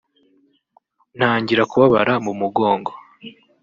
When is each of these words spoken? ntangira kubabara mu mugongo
ntangira 1.17 1.63
kubabara 1.71 2.13
mu 2.25 2.33
mugongo 2.39 2.91